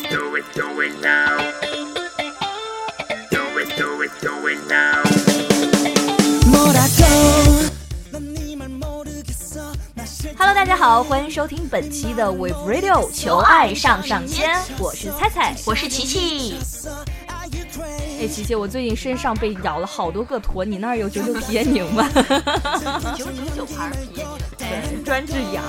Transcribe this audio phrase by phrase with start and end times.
[0.00, 1.36] do it, do it now.
[3.30, 5.02] Do it, do it, do it now.
[10.38, 16.56] Hello，大家好，欢迎收听本期的 Wave Radio 求爱上上签，我是菜菜，我是琪琪。
[18.18, 22.08] 哎，琪琪，我最近身上被咬了好多个坨，你那儿有九九皮炎宁吗？
[23.16, 25.62] 九九九牌皮炎宁，对，专治痒。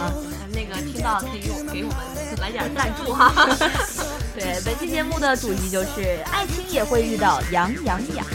[0.53, 1.97] 那个听到可以用给我们
[2.39, 3.33] 来点赞助哈。
[4.35, 8.25] 对，本期节目的主题就是爱情也会遇到痒痒痒，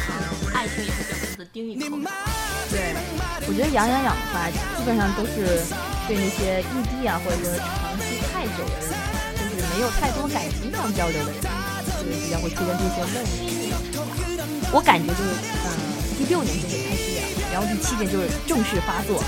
[0.55, 1.99] 爱情也会被蚊子叮一口。
[2.71, 2.95] 对，
[3.49, 5.65] 我觉得痒痒痒的话，基本上都是
[6.07, 8.95] 对那些异地啊，或者说长期太久的人，
[9.35, 13.73] 就是没有太多感情上交流的人，就是比较会出现这些问题。
[14.71, 15.35] 我感觉就是，
[15.65, 15.67] 嗯，
[16.19, 19.19] 第六年就会开始痒，然后第七年就是正式发作。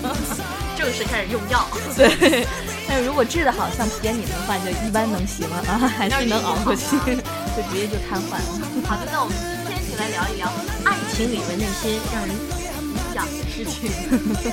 [0.78, 2.46] 正式开始用药，对。
[2.90, 8.50] 但是如果治得好，像皮炎宁的话，就一般能行了啊，还是能熬过去，就直接就瘫痪了。
[8.84, 10.50] 好的，那我们今天就来聊一聊
[10.84, 12.34] 爱情里面那些让人
[13.14, 13.94] 想的事情。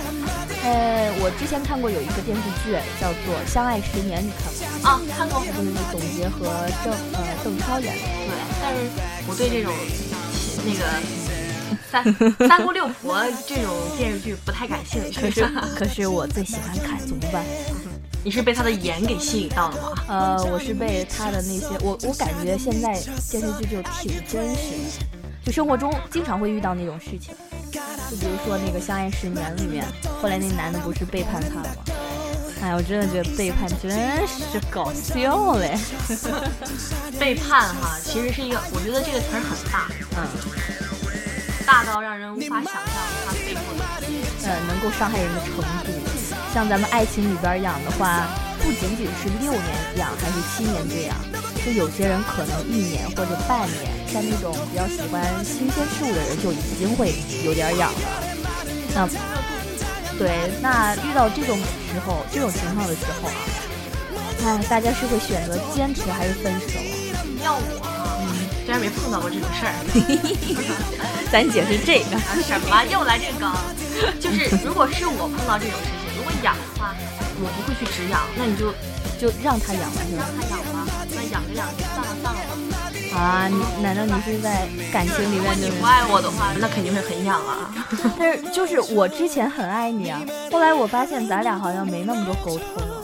[0.62, 4.90] 呃，我之前看过有一个电视剧，叫做《相爱十年》，你看过吗？
[4.90, 5.42] 啊，看过。
[5.42, 6.46] 就是董洁和
[6.86, 8.04] 郑呃邓超演的。
[8.06, 8.78] 对，但是
[9.28, 9.74] 我对这种
[10.64, 10.86] 那个。
[11.90, 12.04] 三
[12.48, 15.48] 三姑六婆这种电视剧不太感兴趣，可是
[15.80, 17.44] 可是我最喜欢看，怎么办？
[18.28, 20.04] 你是被他的颜给吸引到了吗？
[20.10, 22.92] 呃，我是被他的那些，我我感觉现在
[23.32, 25.08] 电视剧就挺真实的，
[25.46, 27.34] 就生活中经常会遇到那种事情，
[27.72, 29.86] 就比如说那个《相爱十年》里面，
[30.22, 31.84] 后来那男的不是背叛他了吗？
[32.62, 33.90] 哎，我真的觉得背叛真
[34.28, 35.78] 是搞笑嘞！
[37.18, 40.28] 背叛哈，其实是一个，我觉得这个词儿很大，嗯。
[41.66, 42.84] 大到让人无法想象
[43.26, 43.34] 他
[44.44, 45.92] 呃，能够伤害人的程度。
[46.54, 48.28] 像咱们爱情里边养的话，
[48.60, 49.66] 不仅仅是六年
[49.98, 51.16] 养，还是七年这样。
[51.66, 58.00] 就有些人可能一年或者半年，像那种比较喜欢新鲜事物的人，就已经会有点痒了。
[58.96, 59.08] 那
[60.18, 63.36] 对，那遇到这种时候、这种情况的时候啊，
[64.46, 66.80] 哎，大家是会选择坚持还是分手？
[67.44, 67.87] 要我。
[68.68, 69.72] 虽然没碰到过这种事儿，
[71.32, 73.48] 咱姐是这个什么又来这个？
[74.20, 76.94] 就是如果是我碰到这种事情，如果痒的话，
[77.40, 78.76] 我不会去止痒，那你就
[79.18, 80.84] 就让他痒吧，让他痒吧，
[81.16, 82.60] 那痒着痒着算了算了吧。
[83.16, 85.56] 啊，你难道你是在感情里面？
[85.56, 87.72] 你不爱我的话，那肯定会很痒啊。
[88.20, 90.20] 但是就是我之前很爱你啊，
[90.52, 92.97] 后来我发现咱俩好像没那么多沟通了。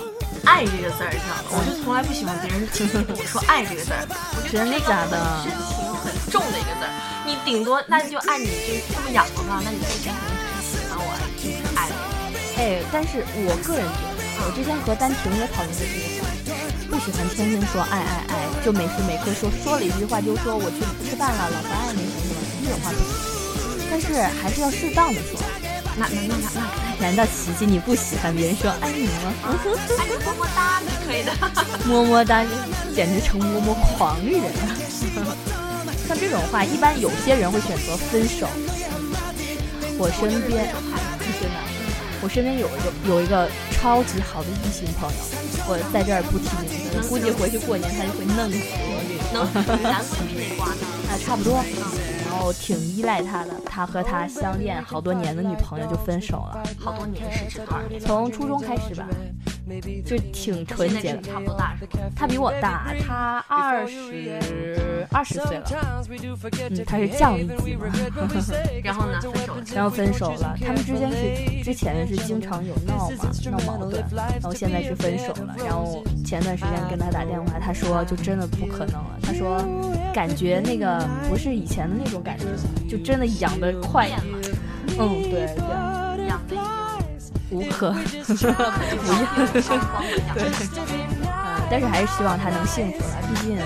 [0.46, 1.56] 爱这个字儿，知道吗？
[1.56, 4.04] 我就从来不喜欢别人轻轻跟我说爱这个字儿，
[4.36, 5.16] 我觉得真的假的？
[5.44, 6.92] 深情很重的一个字儿。
[7.26, 11.16] 你顶多那就按你这这么养的话，那你之前肯定只是喜欢我，
[11.80, 11.96] 爱我。
[12.60, 16.52] 哎，但是我个人觉得，我之前和丹婷也讨论过这个话题，
[16.92, 23.16] 不喜欢天天说爱爱爱，就每时每刻说说了一句话就说我去吃饭了，老婆爱你什么什么，这种话不行。
[23.90, 25.40] 但是还是要适当的说。
[25.96, 26.50] 那那那那
[27.00, 29.34] 那，难道琪琪你不喜欢别人说爱你吗？
[29.44, 31.32] 么么哒是可以的，
[31.86, 32.44] 么么哒
[32.96, 34.76] 简直成么么狂人了。
[36.08, 38.48] 像这种话，一般有些人会选择分手。
[39.98, 40.74] 我身边
[41.40, 41.58] 真的，
[42.22, 45.16] 我身边有一个有一个超级好的异性朋友，
[45.68, 48.58] 我在这儿不提名字，估计回去过年他就会弄死
[48.90, 48.98] 我。
[49.32, 49.46] 能
[49.84, 51.64] 咱不是那瓜的，啊，差不多。
[52.34, 56.64] 然后挺依赖他的，他和他相恋好多年的女朋友就分手了。
[56.80, 58.02] 好多年是指多少年？
[58.02, 59.08] 从初中开始吧，
[60.04, 61.22] 就挺纯洁的。
[61.22, 62.10] 差不多大是吧？
[62.16, 65.66] 他比我大，他二十二十岁了。
[66.70, 67.86] 嗯，他是降一级嘛。
[68.84, 69.22] 然后呢？
[69.22, 69.64] 分手了。
[69.76, 70.56] 然后分手了。
[70.60, 73.16] 他们之间是之前是经常有闹嘛，
[73.52, 74.04] 闹矛盾。
[74.16, 75.56] 然后现在是分手了。
[75.64, 79.20] 然后前段时间跟他打电话，他说就真的不可能了。
[79.22, 79.62] 他说
[80.14, 82.22] 感觉那个不是以前的那种。
[82.24, 82.46] 感觉
[82.88, 84.08] 就真的痒的快，
[84.98, 85.54] 嗯，对，
[86.26, 86.56] 痒的
[87.50, 88.24] 无可不厌，
[90.34, 90.42] 对，
[91.28, 93.58] 啊，但是还是希望他能幸福了，毕竟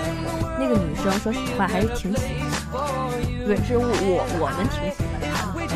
[0.58, 2.24] 那个女生说实话还是挺喜
[2.72, 2.80] 欢
[3.22, 3.86] 的，对，是我
[4.40, 5.70] 我们挺喜欢她的，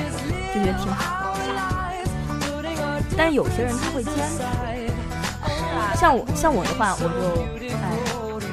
[0.52, 1.38] 就觉得挺好的。
[3.16, 4.42] 但是有些人他会坚持，
[6.00, 7.08] 像我像我的话，我就
[7.76, 7.84] 哎，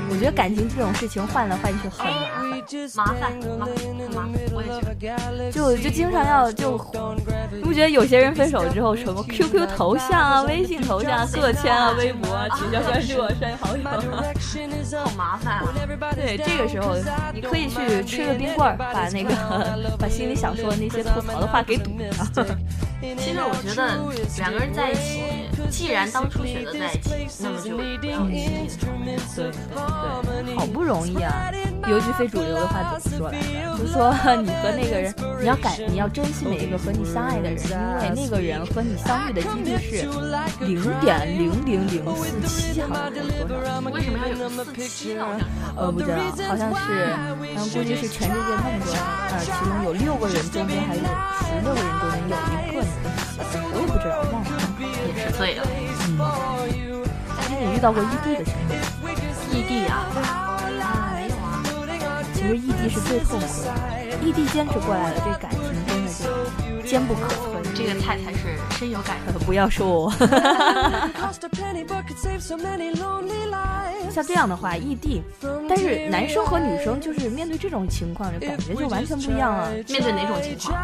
[0.09, 2.39] 我觉得感情这种事情换来换去很麻烦。
[2.95, 3.75] 麻烦，麻烦，
[4.13, 4.69] 麻烦，我也
[4.99, 6.77] 觉得，就就经常要就，
[7.51, 13.83] 你不觉得有些人分手之后，什么 QQ 头像啊、微信头像各签啊、微博啊、取消关注、删好友，
[15.03, 15.73] 好麻烦啊！
[16.15, 16.95] 对，这个时候
[17.33, 19.33] 你可以去吃个冰棍儿，把那个
[19.97, 21.91] 把心里想说的那些吐槽的话给堵
[22.33, 22.45] 上。
[23.17, 23.97] 其实我觉得
[24.37, 26.97] 两个人在一起，既然当初选择在一
[27.27, 29.17] 起，那么就不要轻易的承认。
[29.35, 29.51] 对
[30.43, 31.51] 对，好不容易啊，
[31.87, 33.77] 有一句非主流的话怎么说来着？
[33.79, 37.57] 就说你和那个人，你要感，你要珍惜每一个和你相爱的人，
[38.03, 40.07] 因为那个人和你相遇的几率是
[40.65, 42.03] 零点零零零
[42.45, 43.79] 四七，好像是多少？
[43.89, 45.25] 为什么要有个四七呢？
[45.75, 46.17] 我不知道，
[46.47, 47.15] 好像是，
[47.55, 54.47] 嗯，估计是全世界那么多人，呃，其中有六个人中间还有十六个人中间有一个能是喜欢，我也不知道，忘了。
[55.07, 55.63] 也是醉了，
[56.07, 56.19] 嗯，
[57.49, 59.15] 那你遇到过异地的情况吗？
[59.51, 60.48] 异地啊。
[62.39, 67.59] 其实异地是最痛苦的，异地坚持过来了，这感情真的就坚不可摧。
[67.75, 69.39] 这个菜才是深有感触。
[69.39, 70.09] 不要说我。
[74.09, 75.21] 像这样的话，异地，
[75.67, 79.71] 但是男生和女生就是面对这种情况，就感觉就完全不一样了。
[79.89, 80.81] 面对哪种情况？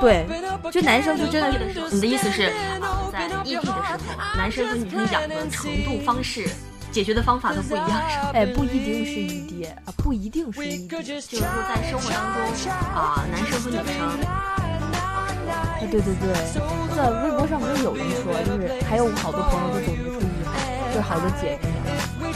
[0.00, 0.24] 对，
[0.72, 1.50] 就男生就真的，
[1.90, 2.44] 你的意思是
[2.80, 3.76] 啊，在异地的时候，
[4.36, 6.48] 男生和女生养的程度、方式、
[6.90, 8.30] 解决的方法都不一样，是吧？
[8.34, 12.42] 哎，不一定是异地啊，不一定是异地，就是说在生活当中
[12.94, 13.84] 啊，男生和女生，
[14.26, 14.56] 啊，
[15.80, 16.32] 对对对，
[16.96, 20.26] 在微博上不是有人说，就是还有好多朋友都总结出一句，
[20.88, 21.68] 就是好多姐姐
[22.20, 22.32] 们，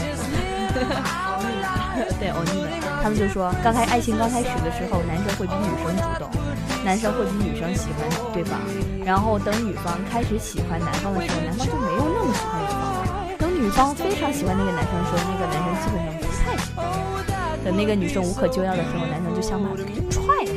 [2.19, 2.71] 对欧尼们，
[3.01, 6.29] 他们就说，刚开爱情刚开始的时候，男生会比女生主动。
[6.83, 8.59] 男生会比女生喜欢对方，
[9.05, 12.92] 然后等女方开始喜欢男方的时候，男方就没有那么喜欢女方
[13.63, 16.83] 女方非常喜欢那个男生的时候，那个男生基本上不太喜欢。
[17.63, 20.51] 等那个女生无可救药的时候，男生就想把她给踹了。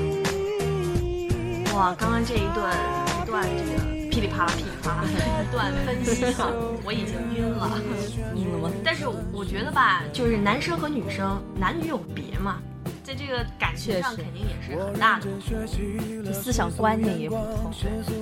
[1.76, 2.76] 哇，刚刚这一段
[3.22, 6.50] 一段这个噼里啪啦噼里啪啦的一段分析哈，
[6.84, 7.78] 我已经晕了。
[8.34, 8.72] 晕了吗？
[8.82, 12.56] 但是我觉得吧，就是男生和女生男女有别嘛。
[13.04, 15.28] 在这个感情上肯定也是很大的，
[16.32, 17.70] 思想观念也不同。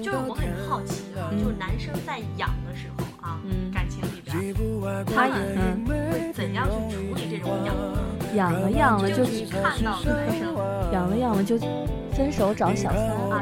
[0.02, 3.03] 就是我很好奇啊，就是男生在养的时候，
[5.14, 7.74] 他们会怎样去处理这种养？
[8.34, 10.56] 养了养了就看到男生
[10.92, 11.56] 养了养了就
[12.12, 12.98] 分手找小三
[13.30, 13.40] 啊，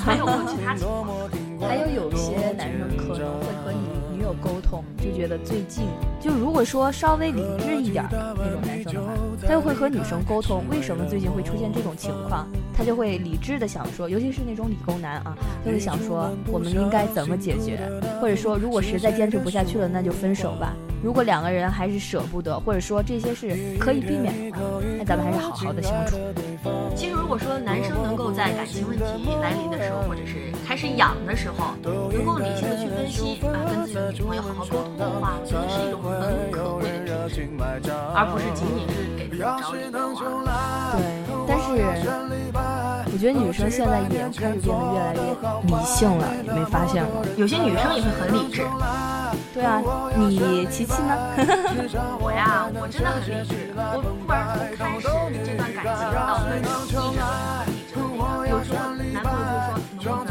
[0.00, 1.28] 还有没有其他情况？
[1.60, 5.84] 还有有些男生可能会和女女友沟通，就觉得最近
[6.18, 9.12] 就如果说稍微理智一点的那种男生的话。
[9.46, 12.48] 他就会和女生沟通，为什么最近会出现这种情况？
[12.76, 17.78] 他就会理智的想说，尤其是那种理工男啊，就会想说我们应该怎么解决，
[18.20, 20.74] 或者说如果实在坚持不下去了，那就分手吧。
[21.00, 24.62] 如果两个人还是舍不得，或者说这些是可以避免的话，
[24.98, 26.16] 那咱们还是好好的相处。
[26.96, 29.04] 其实如果说男生能够在感情问题
[29.40, 39.96] 来临的时候，或者是开始痒的时候，能够理性的去分析啊，跟自己的女朋友好好沟通的话，我觉得是一种很可贵的品质，而不是仅仅是给找理由
[40.46, 40.50] 啊。
[40.96, 41.00] 对，
[41.46, 41.66] 但是。
[43.12, 45.20] 我觉得女生现在也开始变得越来越
[45.62, 47.08] 理性了，你没发现吗？
[47.38, 48.60] 有些女生也会很理智。
[49.54, 49.80] 对啊，
[50.18, 51.16] 你琪琪呢？
[52.20, 53.72] 我呀，我真的很理智。
[53.72, 54.44] 我不管
[54.76, 55.08] 从开始
[55.46, 57.08] 这段感情到分手，
[57.72, 58.52] 一直都是很理智的。
[58.52, 59.40] 有时候男朋友
[59.98, 60.30] 就说，能不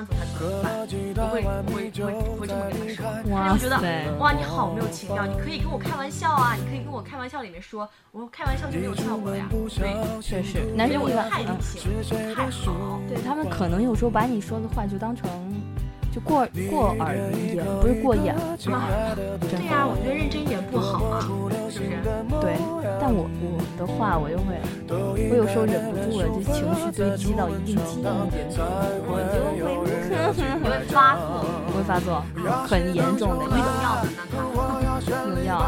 [0.00, 1.62] 如果不想煮，他怎么办？
[1.64, 3.04] 不会，不会，不会，不会这么跟他说。
[3.30, 9.48] 他就觉得，哇，你好没有情调，你可以跟我开玩笑啊，你可以跟我开玩笑里面说，我开玩笑就没有效果呀。
[9.50, 11.82] 对，确实，男生我太理性，
[12.34, 13.00] 太好。
[13.08, 15.28] 对他们可能有时候把你说的话就当成。
[16.12, 18.42] 就过过耳一点，不是过眼吗？
[19.40, 21.20] 对呀，我觉得认真一点不好啊，
[21.70, 22.02] 是不是？
[22.40, 22.58] 对，
[23.00, 24.58] 但我我的话我又会，
[24.90, 28.10] 我有时候忍不住了，就情绪堆积到一定级别，
[29.06, 29.62] 我就会，
[30.34, 32.24] 你会发作，我会发作，
[32.66, 34.42] 很严重的，用药的呢？
[35.06, 35.62] 用药？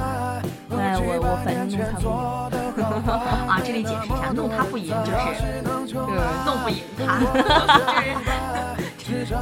[0.75, 6.11] 哎，我我反正弄他不赢啊，这里解释一下，弄他不赢 就是 就是
[6.45, 7.01] 弄不赢他。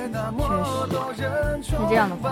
[1.15, 1.25] 确实。
[1.79, 2.25] 那这样的话，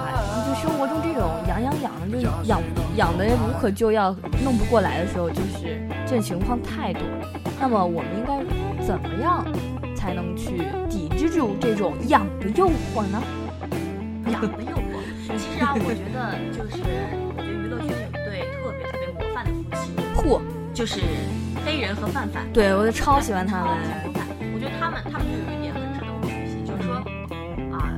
[0.46, 2.60] 就生活中这种养养养的，就养
[2.96, 7.26] 养的无可救药、弄不过来的时候，就是这种情况太多了。
[7.60, 8.42] 那么我们应该
[8.84, 9.44] 怎么样
[9.94, 13.22] 才能去抵制住这种养的诱惑呢？
[14.30, 14.89] 养的诱惑。
[15.60, 16.80] 其实啊，我觉得就是，
[17.36, 20.40] 我觉得娱乐圈有一对特别特别模范的夫妻，嚯，
[20.72, 21.02] 就是
[21.66, 22.50] 黑人和范范。
[22.50, 23.76] 对，我就超喜欢他们。
[24.54, 26.96] 我觉得他们他们就有一点很值得我们学习，就是说
[27.76, 27.92] 啊，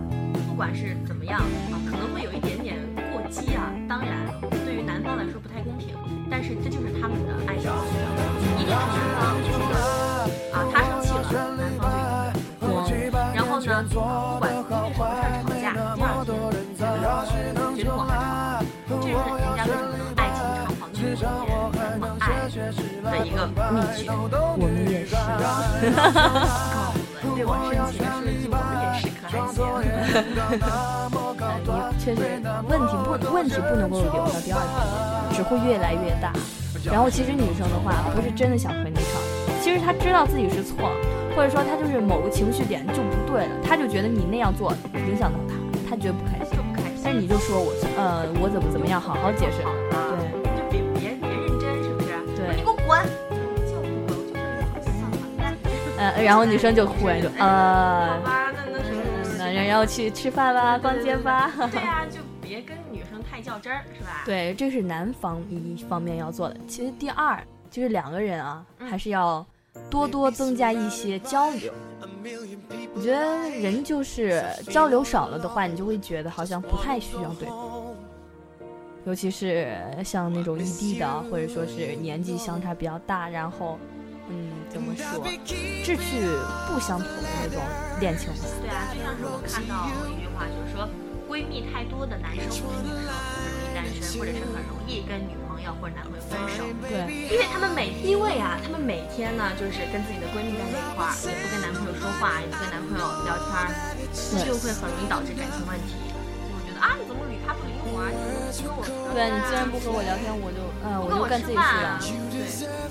[0.49, 1.39] 不管是怎么样
[1.71, 2.75] 啊，可能会有一点点
[3.15, 4.11] 过激啊，当然
[4.67, 5.95] 对于男方来说不太公平，
[6.29, 6.91] 但是这就是
[23.73, 24.11] 秘诀。
[24.13, 25.13] 我们也是。
[27.35, 29.57] 对我深情的说一句，我们也是可爱些。
[30.61, 31.57] 呃，
[31.97, 32.21] 你确实
[32.69, 36.31] 问题不问题不能够留到第二天，只会越来越大。
[36.85, 39.19] 然后其实女生的话，不是真的想和你吵，
[39.63, 40.91] 其实她知道自己是错，
[41.35, 45.55] 或者说她就是某个情绪点就不对了，她就觉得你那样做影响到她，
[45.89, 46.59] 她觉得不开心。
[47.05, 49.63] 但是你就说我呃我怎么怎么样，好好解释。
[56.23, 61.51] 然后女生就忽然就呃好，吧，那那是那然后去吃饭吧，逛街吧。
[61.71, 64.23] 对啊，就别跟女生太较真儿，是吧？
[64.25, 66.57] 对，这是男方一方面要做的。
[66.67, 69.45] 其实第二就是两个人啊，还是要
[69.91, 71.73] 多多增加一些交流。
[72.95, 77.59] 我觉得人就是交流少了的话，你就会觉得好像不太需要对方。
[79.05, 83.77] 尤其是像那种异地的，或者说是年纪相差比较大，然后，
[84.29, 85.25] 嗯，怎么说，
[85.85, 86.23] 志趣
[86.69, 87.63] 不相同的那种
[88.01, 88.39] 恋情吧。
[88.63, 90.89] 对啊，就像是我看到一句话，就是说
[91.29, 96.63] 闺蜜太多的男生或者女生很容易单身，或者是很容易跟女朋友或者男朋友分手。
[96.87, 103.69] 对，因为他们每因为啊，他们每天呢就是跟自己的闺蜜在那一块儿，也不跟男朋友说话，也不跟男朋友聊天儿，
[104.47, 105.99] 就会很容易导致感情问题。
[107.53, 108.09] 他不理我啊？
[108.09, 108.17] 你
[108.65, 108.81] 跟我
[109.13, 112.01] 对你既然不和我聊天，我就，嗯、我就干自己事了。
[112.33, 112.41] 对，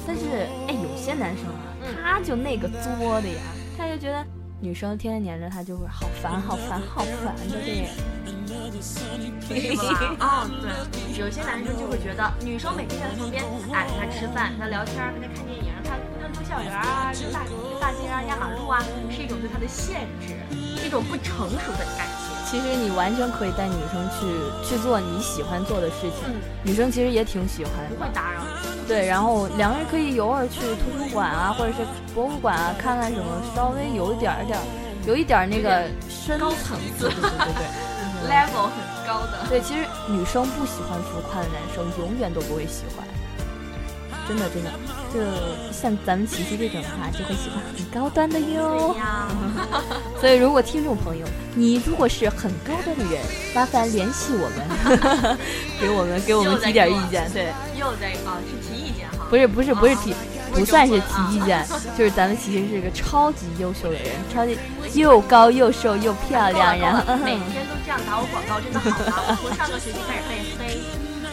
[0.06, 3.42] 但是，哎，有些男生啊，嗯他就那个作的呀，
[3.76, 4.24] 他就觉得
[4.62, 7.90] 女生天天黏着他，就会好烦、好烦、好烦的这。
[9.50, 10.16] 是吧？
[10.20, 10.70] 哦、对，
[11.18, 13.42] 有些男生就会觉得女生每天在他旁边，
[13.74, 17.42] 哎，陪他吃饭，陪他聊天，陪他看电影，让他让他溜校园啊，溜大
[17.80, 22.21] 大街啊，压马路啊，是一种对他的限制，一种不成熟的感情。
[22.52, 27.96] 其实你完全可以带女生去去做你喜欢做的事情，嗯女生其实也挺喜欢的。
[27.96, 28.88] 不会打扰你。
[28.90, 31.78] 对，然后两个人可以偶尔去图书馆啊，或者是
[32.14, 34.64] 博物馆啊，看看什么稍微有一点儿点儿，
[35.08, 37.66] 有一点儿那个深高层次对对对对。
[38.30, 39.48] level 很高的。
[39.48, 43.08] 对，其实女生不喜欢浮夸的男生，永远都不会喜欢。
[44.28, 44.72] 真的真的，
[45.14, 45.20] 就
[45.74, 48.96] 像咱们琪琪这种的话，就会喜欢很高端的哟
[50.20, 51.26] 所以，如果听众朋友，
[51.56, 53.22] 你如果是很高端的人，
[53.54, 55.38] 麻烦联系我们，
[55.82, 57.30] 给我们给我们提点意见。
[57.34, 59.26] 对，又在啊，是提意见哈。
[59.30, 60.18] 不是不是不是提啊，
[60.54, 61.66] 不算是提意见，
[61.98, 64.58] 就是咱们琪琪是个超级优秀的人，超级
[64.94, 69.40] 又高又瘦又漂亮，然后每天都这样打我广告，真的好吗？
[69.44, 70.61] 我从上个学期开始被黑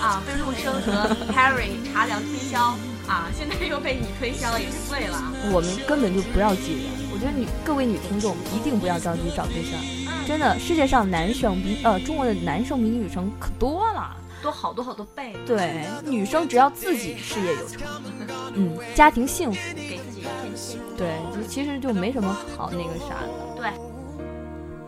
[0.00, 2.74] 啊，被陆生和 Harry 茶凉推销
[3.06, 5.20] 啊，现在又被你推销了，也是醉了。
[5.52, 6.88] 我们根本就不要急着。
[7.12, 9.80] 我觉得女各位女听众一定不要着急找对象，
[10.26, 14.16] 真的，世界上男生比呃中国的男生比女生可多了。
[14.40, 17.80] 多好多好多倍，对，女生只要自己事业有成，
[18.54, 20.78] 嗯，家庭幸福，给自己一片心。
[20.96, 23.28] 对，就其实就没什么好那个啥的。
[23.56, 23.68] 对，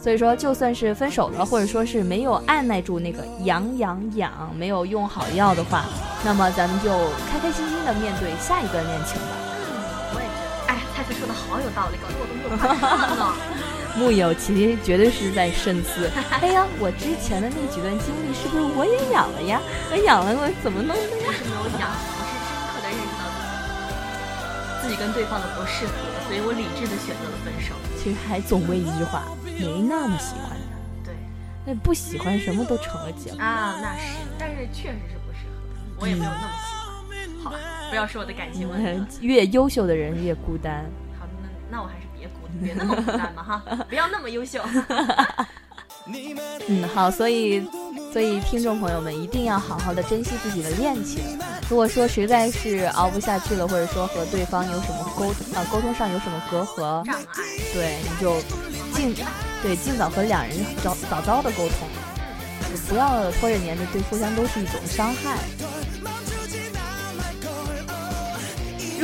[0.03, 5.85] 所以说，就算是分手了，或者说是没有按耐住那个痒痒痒，没有用好药的话，
[6.25, 6.91] 那么咱们就
[7.31, 9.29] 开开心心的面对下一段恋情吧。
[9.69, 9.77] 嗯，
[10.15, 13.35] 我也觉得，哎，菜菜说的好有道理，搞得我都没有话说呢。
[13.99, 16.09] 木有其实绝对是在深思。
[16.41, 19.61] 哎呀，我之前的那几段经历是不是我也痒了呀？
[19.93, 21.35] 我痒了，我怎么弄的呀？
[21.45, 21.91] 没有养，
[24.91, 25.93] 己跟对方的不适合，
[26.27, 27.75] 所以我理智的选择了分手。
[27.97, 30.77] 其实还总归一句话，没那么喜欢他。
[31.05, 31.15] 对
[31.65, 33.31] 那不喜欢什么都成了结。
[33.39, 37.45] 啊，那是，但是确实是不适合，我也没有那么喜欢。
[37.45, 37.59] 好吧，
[37.91, 39.07] 不要说我的感情问题了。
[39.21, 40.85] 越优秀的人越孤单。
[41.19, 44.61] 好，那那我还是别孤别那么孤单嘛哈，不要那么优秀。
[46.69, 47.65] 嗯，好，所以，
[48.13, 51.39] 所以听众朋友们一定要好好的珍惜自己的恋情。
[51.71, 58.43] 如果说实在是熬不下去了，或者说和对方有什么沟呃沟通上有什么隔阂，障碍，对，你就
[58.93, 59.15] 尽
[59.63, 61.89] 对尽早和两人早早早的沟通，
[62.89, 65.39] 不要拖着黏着，对互相都是一种伤害。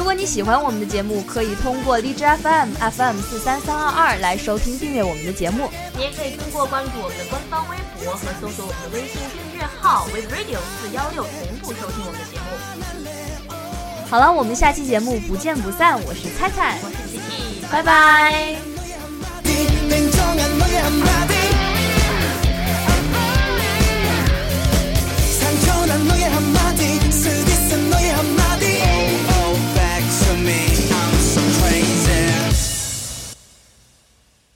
[0.07, 5.69] 如果你喜欢我们的节目，可以通过荔枝 FM FM 四三三二二来收听订阅我们的节目。
[5.97, 12.47] 你也可以通过关注我们的官方微博和搜索我们的微信订阅号 WeRadio 四幺六同步收听我们的节目。
[14.09, 16.01] 好了，我们下期节目不见不散。
[16.07, 18.55] 我是菜菜，我是琪琪拜拜。